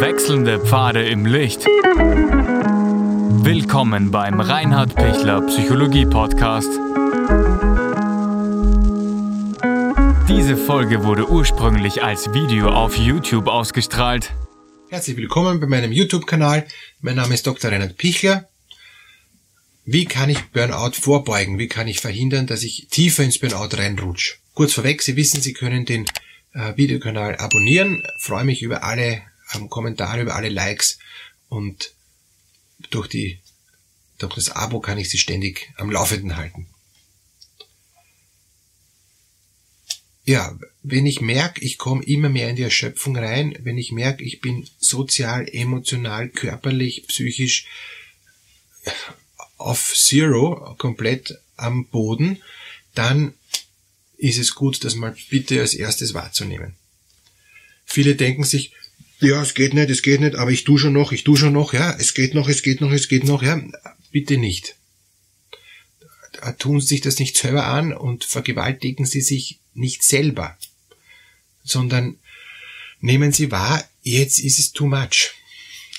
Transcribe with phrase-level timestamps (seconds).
[0.00, 1.66] Wechselnde Pfade im Licht.
[3.44, 6.70] Willkommen beim Reinhard Pichler Psychologie Podcast.
[10.26, 14.32] Diese Folge wurde ursprünglich als Video auf YouTube ausgestrahlt.
[14.88, 16.66] Herzlich willkommen bei meinem YouTube-Kanal.
[17.02, 17.70] Mein Name ist Dr.
[17.70, 18.48] Reinhard Pichler.
[19.84, 21.58] Wie kann ich Burnout vorbeugen?
[21.58, 24.36] Wie kann ich verhindern, dass ich tiefer ins Burnout reinrutsche?
[24.54, 26.06] Kurz vorweg, Sie wissen, Sie können den
[26.54, 28.02] äh, Videokanal abonnieren.
[28.18, 29.20] Freue mich über alle
[29.54, 30.98] ähm, Kommentare, über alle Likes
[31.48, 31.92] und
[32.90, 33.40] durch die
[34.18, 36.66] durch das Abo kann ich Sie ständig am Laufenden halten.
[40.24, 44.22] Ja, wenn ich merke, ich komme immer mehr in die Erschöpfung rein, wenn ich merke,
[44.22, 47.66] ich bin sozial, emotional, körperlich, psychisch
[49.56, 52.42] auf Zero, komplett am Boden,
[52.94, 53.34] dann
[54.18, 56.76] ist es gut, das mal bitte als erstes wahrzunehmen.
[57.86, 58.72] Viele denken sich,
[59.20, 61.52] ja, es geht nicht, es geht nicht, aber ich tu schon noch, ich tu schon
[61.52, 63.62] noch, ja, es geht noch, es geht noch, es geht noch, ja,
[64.10, 64.76] bitte nicht.
[66.58, 70.56] Tun Sie sich das nicht selber an und vergewaltigen Sie sich nicht selber,
[71.62, 72.18] sondern
[73.00, 75.32] nehmen Sie wahr, jetzt ist es too much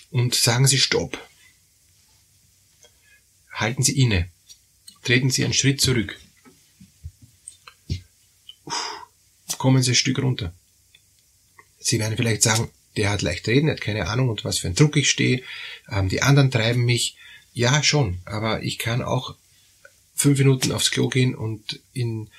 [0.09, 1.19] und sagen Sie Stopp.
[3.51, 4.29] Halten Sie inne.
[5.03, 6.19] Treten Sie einen Schritt zurück.
[9.61, 10.55] kommen Sie ein Stück runter.
[11.77, 14.67] Sie werden vielleicht sagen, der hat leicht reden, der hat keine Ahnung, und was für
[14.67, 15.43] ein Druck ich stehe.
[15.89, 17.17] Ähm, die anderen treiben mich.
[17.53, 19.35] Ja, schon, aber ich kann auch
[20.15, 22.29] fünf Minuten aufs Klo gehen und in,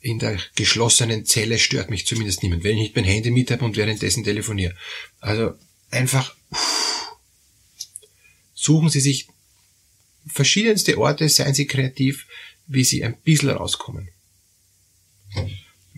[0.00, 3.64] in der geschlossenen Zelle stört mich zumindest niemand, wenn ich nicht mein Handy mit habe
[3.64, 4.74] und währenddessen telefoniere.
[5.20, 5.54] Also
[5.90, 6.34] einfach
[8.54, 9.28] suchen Sie sich
[10.26, 12.26] verschiedenste Orte, seien Sie kreativ,
[12.66, 14.08] wie Sie ein bisschen rauskommen.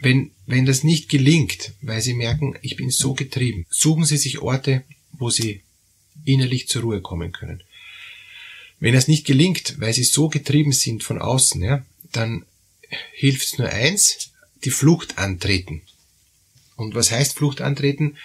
[0.00, 4.38] Wenn, wenn das nicht gelingt, weil Sie merken, ich bin so getrieben, suchen Sie sich
[4.38, 5.62] Orte, wo Sie
[6.24, 7.62] innerlich zur Ruhe kommen können.
[8.80, 12.44] Wenn es nicht gelingt, weil Sie so getrieben sind von außen, ja, dann
[13.12, 14.30] hilft es nur eins,
[14.64, 15.82] die Flucht antreten.
[16.76, 18.16] Und was heißt Flucht antreten?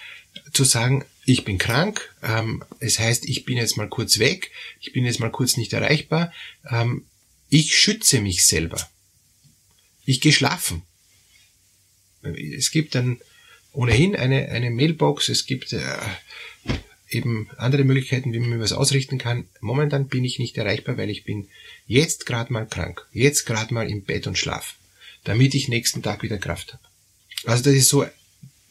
[0.52, 4.50] Zu sagen, ich bin krank, ähm, es heißt, ich bin jetzt mal kurz weg,
[4.80, 6.32] ich bin jetzt mal kurz nicht erreichbar,
[6.70, 7.04] ähm,
[7.48, 8.88] ich schütze mich selber.
[10.04, 10.82] Ich gehe schlafen.
[12.24, 13.18] Es gibt dann
[13.72, 15.80] ohnehin eine, eine Mailbox, es gibt äh,
[17.10, 19.46] eben andere Möglichkeiten, wie man was ausrichten kann.
[19.60, 21.48] Momentan bin ich nicht erreichbar, weil ich bin
[21.86, 24.76] jetzt gerade mal krank, jetzt gerade mal im Bett und schlaf,
[25.24, 26.82] damit ich nächsten Tag wieder Kraft habe.
[27.46, 28.06] Also das ist so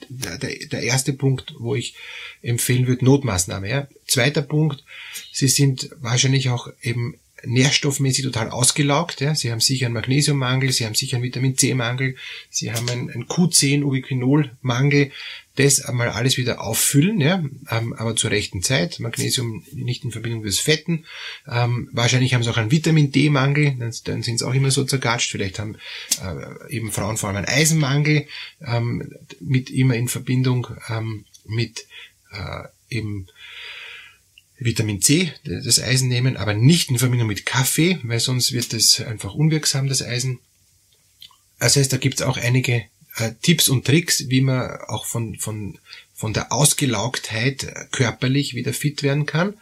[0.10, 1.96] der, der erste Punkt, wo ich
[2.42, 3.70] empfehlen würde, Notmaßnahme.
[3.70, 3.88] Ja.
[4.08, 4.84] Zweiter Punkt,
[5.32, 9.22] Sie sind wahrscheinlich auch eben nährstoffmäßig total ausgelaugt.
[9.22, 9.36] Ja.
[9.36, 12.16] Sie haben sicher einen Magnesiummangel, Sie haben sicher einen Vitamin C-Mangel,
[12.50, 15.12] Sie haben einen, einen Q10-Ubiquinol-Mangel.
[15.56, 19.00] Das einmal alles wieder auffüllen, ja, ähm, aber zur rechten Zeit.
[19.00, 21.06] Magnesium nicht in Verbindung mit Fetten.
[21.48, 24.84] Ähm, wahrscheinlich haben sie auch einen Vitamin D-Mangel, dann, dann sind sie auch immer so
[24.84, 25.30] zergatscht.
[25.30, 25.78] Vielleicht haben
[26.24, 28.26] äh, eben Frauen vor allem einen Eisenmangel
[28.66, 31.86] ähm, mit immer in Verbindung ähm, mit
[32.32, 33.28] äh, eben
[34.58, 39.02] Vitamin C, das Eisen nehmen, aber nicht in Verbindung mit Kaffee, weil sonst wird es
[39.02, 40.40] einfach unwirksam, das Eisen.
[41.60, 42.84] Das heißt, da gibt es auch einige
[43.18, 45.80] äh, Tipps und Tricks, wie man auch von, von,
[46.14, 49.56] von der Ausgelaugtheit körperlich wieder fit werden kann.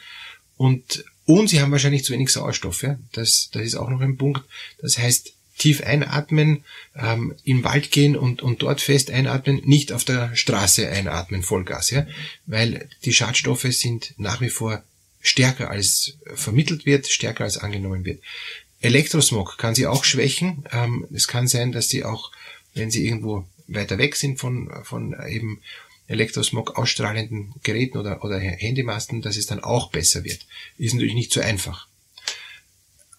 [0.58, 2.84] Und, und sie haben wahrscheinlich zu wenig Sauerstoff.
[2.84, 3.00] Ja?
[3.14, 4.44] Das, das ist auch noch ein Punkt.
[4.80, 6.64] Das heißt, tief einatmen,
[6.96, 11.92] ähm, im Wald gehen und, und dort fest einatmen, nicht auf der Straße einatmen, Vollgas,
[11.92, 12.08] ja,
[12.46, 14.84] weil die Schadstoffe sind nach wie vor
[15.22, 18.22] stärker als vermittelt wird, stärker als angenommen wird.
[18.82, 20.66] Elektrosmog kann sie auch schwächen.
[20.72, 22.32] Ähm, es kann sein, dass sie auch,
[22.74, 25.62] wenn sie irgendwo weiter weg sind von, von eben
[26.08, 30.46] Elektrosmog ausstrahlenden Geräten oder, oder Handymasten, dass es dann auch besser wird.
[30.78, 31.88] Ist natürlich nicht so einfach.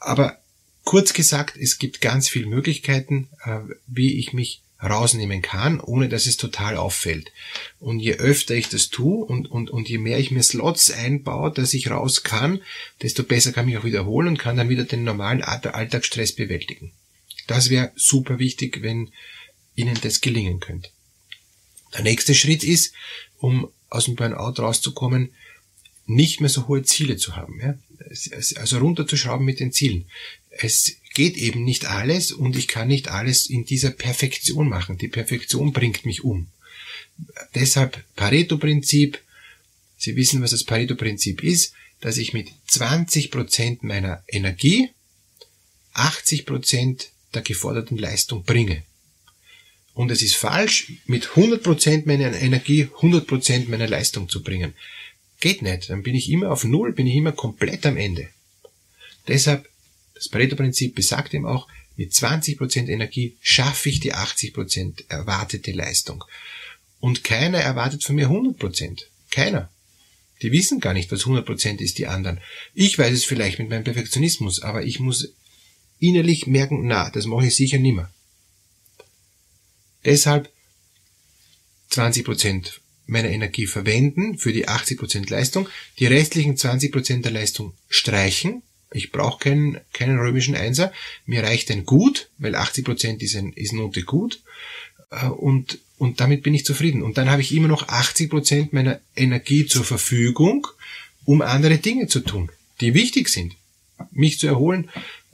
[0.01, 0.42] Aber
[0.85, 6.27] kurz gesagt, es gibt ganz viele Möglichkeiten, äh, wie ich mich rausnehmen kann, ohne dass
[6.27, 7.31] es total auffällt.
[7.79, 11.53] Und je öfter ich das tue und, und, und je mehr ich mir Slots einbaue,
[11.53, 12.61] dass ich raus kann,
[13.01, 16.93] desto besser kann ich auch wiederholen und kann dann wieder den normalen Alltagsstress bewältigen.
[17.47, 19.13] Das wäre super wichtig, wenn
[19.75, 20.91] Ihnen das gelingen könnte.
[21.95, 22.93] Der nächste Schritt ist,
[23.39, 25.33] um aus dem Burnout rauszukommen,
[26.07, 27.61] nicht mehr so hohe Ziele zu haben.
[27.61, 27.75] Ja?
[28.57, 30.07] Also runterzuschrauben mit den Zielen.
[30.51, 34.99] Es geht eben nicht alles und ich kann nicht alles in dieser Perfektion machen.
[34.99, 36.49] Die Perfektion bringt mich um.
[37.55, 39.19] Deshalb Pareto-Prinzip.
[39.99, 44.91] Sie wissen, was das Pareto-Prinzip ist, dass ich mit 20% meiner Energie
[45.95, 48.83] 80% der geforderten Leistung bringe.
[49.95, 54.75] Und es ist falsch, mit 100% meiner Energie 100% meiner Leistung zu bringen.
[55.43, 55.91] Geht nicht.
[55.91, 58.29] Dann bin ich immer auf Null, bin ich immer komplett am Ende.
[59.27, 59.69] Deshalb,
[60.15, 61.67] das Pareto-Prinzip besagt eben auch,
[61.97, 66.23] mit 20% Energie schaffe ich die 80% erwartete Leistung.
[67.01, 69.03] Und keiner erwartet von mir 100%.
[69.33, 69.69] Keiner.
[70.43, 72.41] Die wissen gar nicht, was 100% ist, die anderen.
[72.73, 75.35] Ich weiß es vielleicht mit meinem Perfektionismus, aber ich muss
[75.99, 78.15] innerlich merken, na, das mache ich sicher nimmer.
[80.05, 80.53] Deshalb
[81.91, 85.69] 20% meiner Energie verwenden für die 80% Leistung,
[85.99, 88.63] die restlichen 20% der Leistung streichen.
[88.93, 90.93] Ich brauche keinen, keinen römischen Einser.
[91.27, 94.41] Mir reicht ein Gut, weil 80% ist, ein, ist Note gut.
[95.11, 97.03] Äh, und, und damit bin ich zufrieden.
[97.03, 100.67] Und dann habe ich immer noch 80% meiner Energie zur Verfügung,
[101.25, 102.51] um andere Dinge zu tun,
[102.81, 103.55] die wichtig sind.
[104.11, 104.91] Mich zu erholen,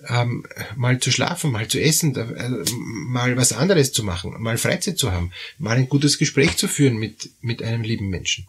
[0.07, 0.47] ähm,
[0.77, 2.65] mal zu schlafen, mal zu essen, äh,
[3.07, 6.97] mal was anderes zu machen, mal Freizeit zu haben, mal ein gutes Gespräch zu führen
[6.97, 8.47] mit, mit einem lieben Menschen.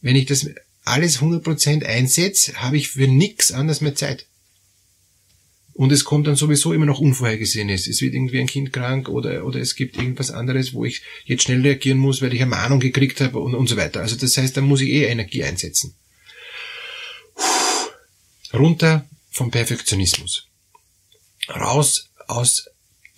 [0.00, 0.48] Wenn ich das
[0.84, 4.26] alles 100% einsetze, habe ich für nichts anderes mehr Zeit.
[5.72, 7.86] Und es kommt dann sowieso immer noch Unvorhergesehenes.
[7.86, 11.42] Es wird irgendwie ein Kind krank oder, oder es gibt irgendwas anderes, wo ich jetzt
[11.42, 14.00] schnell reagieren muss, weil ich eine Mahnung gekriegt habe und, und so weiter.
[14.00, 15.94] Also das heißt, da muss ich eh Energie einsetzen.
[18.54, 20.48] Runter vom Perfektionismus.
[21.48, 22.68] Raus aus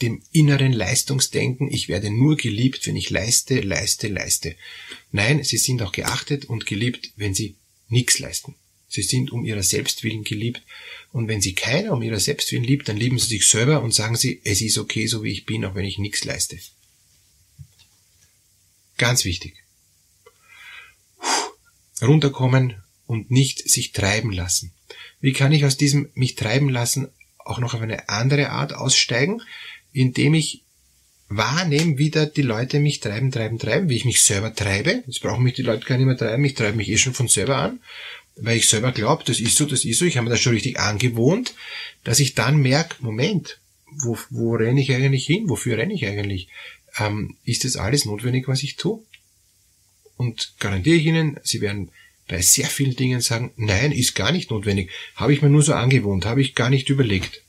[0.02, 4.56] dem inneren Leistungsdenken, ich werde nur geliebt, wenn ich leiste, leiste, leiste.
[5.12, 7.56] Nein, sie sind auch geachtet und geliebt, wenn sie
[7.88, 8.56] nichts leisten.
[8.88, 10.62] Sie sind um ihrer Selbstwillen geliebt.
[11.12, 14.16] Und wenn sie keiner um ihrer Selbstwillen liebt, dann lieben sie sich selber und sagen
[14.16, 16.58] sie, es ist okay, so wie ich bin, auch wenn ich nichts leiste.
[18.96, 19.54] Ganz wichtig.
[22.00, 24.72] Runterkommen und nicht sich treiben lassen.
[25.20, 27.08] Wie kann ich aus diesem mich treiben lassen
[27.44, 29.42] auch noch auf eine andere Art aussteigen,
[29.92, 30.62] indem ich
[31.28, 35.02] wahrnehme, wie da die Leute mich treiben, treiben, treiben, wie ich mich selber treibe.
[35.06, 37.28] Jetzt brauchen mich die Leute gar nicht mehr treiben, ich treibe mich eh schon von
[37.28, 37.80] selber an,
[38.36, 40.52] weil ich selber glaube, das ist so, das ist so, ich habe mir das schon
[40.52, 41.54] richtig angewohnt,
[42.04, 43.58] dass ich dann merke, Moment,
[43.90, 46.48] wo, wo renne ich eigentlich hin, wofür renne ich eigentlich?
[46.98, 49.02] Ähm, ist das alles notwendig, was ich tue?
[50.16, 51.90] Und garantiere ich Ihnen, Sie werden
[52.28, 54.90] bei sehr vielen Dingen sagen, nein, ist gar nicht notwendig.
[55.16, 57.42] Habe ich mir nur so angewohnt, habe ich gar nicht überlegt.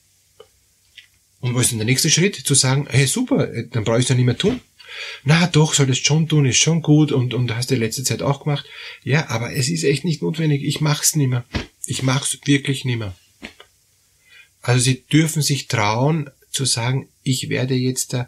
[1.42, 2.36] Und was ist denn der nächste Schritt?
[2.36, 4.62] Zu sagen, hey super, äh, dann brauche ich es ja nicht mehr tun.
[5.24, 8.22] Na doch, soll das schon tun, ist schon gut und, und hast du letzte Zeit
[8.22, 8.66] auch gemacht.
[9.04, 10.64] Ja, aber es ist echt nicht notwendig.
[10.64, 11.46] Ich mach's nicht mehr.
[11.86, 13.16] Ich mach's wirklich nicht mehr.
[14.62, 18.28] Also sie dürfen sich trauen zu sagen, ich werde jetzt da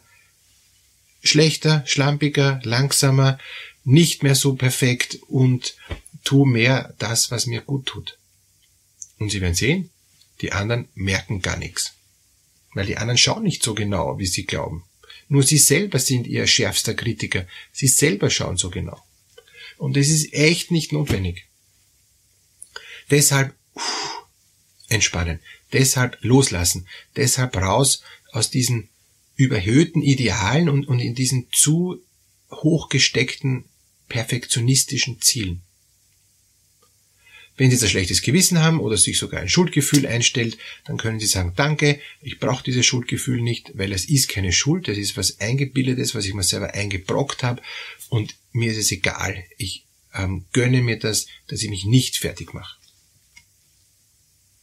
[1.24, 3.38] schlechter, schlampiger, langsamer,
[3.84, 5.76] nicht mehr so perfekt und
[6.24, 8.18] tu mehr das, was mir gut tut.
[9.20, 9.90] Und Sie werden sehen,
[10.42, 11.94] die anderen merken gar nichts.
[12.74, 14.84] Weil die anderen schauen nicht so genau, wie sie glauben.
[15.28, 17.46] Nur sie selber sind ihr schärfster Kritiker.
[17.72, 19.02] Sie selber schauen so genau.
[19.78, 21.48] Und es ist echt nicht notwendig.
[23.10, 24.26] Deshalb uff,
[24.90, 25.40] entspannen.
[25.74, 26.88] Deshalb loslassen.
[27.16, 28.90] Deshalb raus aus diesen
[29.36, 32.02] überhöhten Idealen und, und in diesen zu
[32.52, 33.66] hochgesteckten
[34.08, 35.64] perfektionistischen Zielen.
[37.58, 41.20] Wenn Sie jetzt ein schlechtes Gewissen haben oder sich sogar ein Schuldgefühl einstellt, dann können
[41.20, 45.18] Sie sagen, danke, ich brauche dieses Schuldgefühl nicht, weil es ist keine Schuld, das ist
[45.18, 47.62] was Eingebildetes, was ich mir selber eingebrockt habe
[48.10, 49.44] und mir ist es egal.
[49.58, 52.78] Ich ähm, gönne mir das, dass ich mich nicht fertig mache.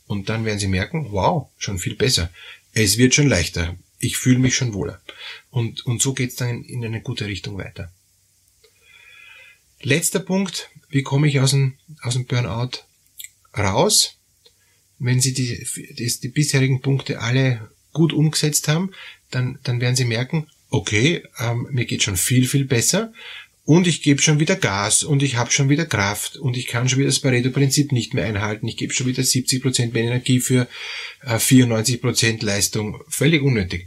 [0.07, 2.31] Und dann werden Sie merken, wow, schon viel besser.
[2.73, 3.77] Es wird schon leichter.
[3.99, 5.01] Ich fühle mich schon wohler.
[5.51, 7.93] Und, und so geht's dann in eine gute Richtung weiter.
[9.83, 12.79] Letzter Punkt, wie komme ich aus dem, aus dem Burnout
[13.57, 14.17] raus?
[14.99, 15.67] Wenn Sie die,
[15.97, 18.91] die, die bisherigen Punkte alle gut umgesetzt haben,
[19.31, 23.13] dann, dann werden Sie merken, okay, ähm, mir geht schon viel, viel besser
[23.65, 26.89] und ich gebe schon wieder Gas und ich habe schon wieder Kraft und ich kann
[26.89, 28.67] schon wieder das Pareto-Prinzip nicht mehr einhalten.
[28.67, 30.67] Ich gebe schon wieder 70% mehr Energie für
[31.23, 33.03] äh, 94% Leistung.
[33.09, 33.87] Völlig unnötig.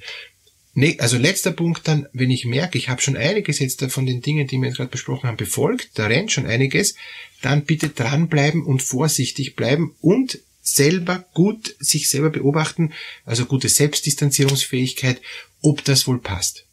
[0.73, 4.21] Nee, also letzter Punkt dann, wenn ich merke, ich habe schon einiges jetzt von den
[4.21, 6.95] Dingen, die wir jetzt gerade besprochen haben, befolgt, da rennt schon einiges,
[7.41, 12.93] dann bitte dranbleiben und vorsichtig bleiben und selber gut sich selber beobachten,
[13.25, 15.21] also gute Selbstdistanzierungsfähigkeit,
[15.61, 16.65] ob das wohl passt.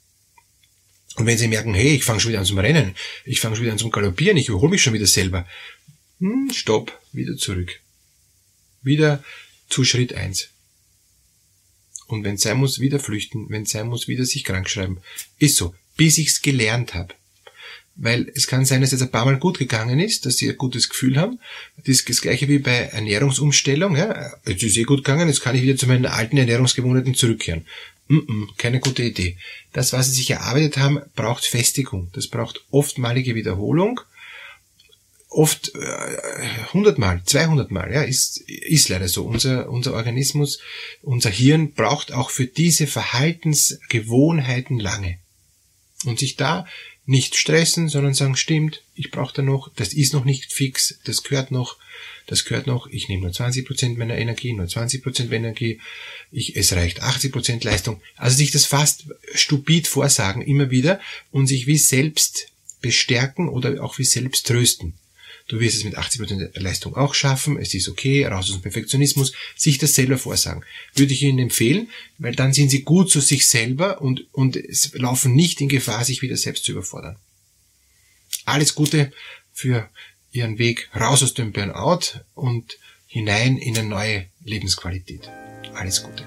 [1.17, 3.64] Und wenn Sie merken, hey, ich fange schon wieder an zum Rennen, ich fange schon
[3.64, 5.47] wieder an zum Galoppieren, ich überhole mich schon wieder selber,
[6.21, 7.81] hm, stopp, wieder zurück.
[8.83, 9.25] Wieder
[9.69, 10.50] zu Schritt eins.
[12.08, 14.98] Und wenn sein muss, wieder flüchten, wenn sein muss, wieder sich krank schreiben.
[15.38, 17.14] Ist so, bis ich's gelernt habe.
[17.94, 20.56] Weil es kann sein, dass es ein paar Mal gut gegangen ist, dass sie ein
[20.56, 21.40] gutes Gefühl haben.
[21.76, 23.96] Das ist das gleiche wie bei Ernährungsumstellung.
[23.96, 24.32] Ja.
[24.46, 27.66] Jetzt ist eh gut gegangen, jetzt kann ich wieder zu meinen alten Ernährungsgewohnheiten zurückkehren.
[28.06, 29.36] Mm -mm, keine gute Idee.
[29.72, 32.08] Das, was sie sich erarbeitet haben, braucht Festigung.
[32.14, 34.00] Das braucht oftmalige Wiederholung.
[35.28, 35.78] Oft äh,
[36.68, 39.25] 100 Mal, 200 Mal, ja, ist, ist leider so.
[39.25, 40.58] Unser, unser Organismus,
[41.02, 45.18] unser Hirn braucht auch für diese Verhaltensgewohnheiten lange.
[46.04, 46.66] Und sich da
[47.04, 51.23] nicht stressen, sondern sagen, stimmt, ich brauche da noch, das ist noch nicht fix, das
[51.23, 51.78] gehört noch,
[52.26, 55.80] das gehört noch, ich nehme nur 20% meiner Energie, nur 20% meiner Energie,
[56.30, 58.02] ich, es reicht 80% Leistung.
[58.16, 62.49] Also sich das fast stupid vorsagen immer wieder und sich wie selbst
[62.82, 64.92] bestärken oder auch wie selbst trösten.
[65.49, 69.33] Du wirst es mit 80% Leistung auch schaffen, es ist okay, raus aus dem Perfektionismus,
[69.57, 70.62] sich das selber vorsagen.
[70.95, 71.88] Würde ich Ihnen empfehlen,
[72.19, 74.59] weil dann sind Sie gut zu sich selber und, und
[74.93, 77.17] laufen nicht in Gefahr, sich wieder selbst zu überfordern.
[78.45, 79.11] Alles Gute
[79.52, 79.88] für
[80.33, 85.31] Ihren Weg raus aus dem Burnout und hinein in eine neue Lebensqualität.
[85.73, 86.26] Alles Gute.